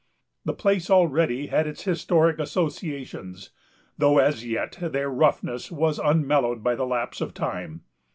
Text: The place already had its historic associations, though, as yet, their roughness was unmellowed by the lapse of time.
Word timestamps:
The 0.45 0.55
place 0.55 0.89
already 0.89 1.45
had 1.45 1.67
its 1.67 1.83
historic 1.83 2.39
associations, 2.39 3.51
though, 3.99 4.17
as 4.17 4.43
yet, 4.43 4.79
their 4.81 5.11
roughness 5.11 5.71
was 5.71 5.99
unmellowed 5.99 6.63
by 6.63 6.73
the 6.73 6.87
lapse 6.87 7.21
of 7.21 7.35
time. 7.35 7.83